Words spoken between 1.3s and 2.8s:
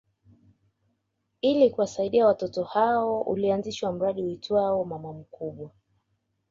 Ili kuwasaidia watoto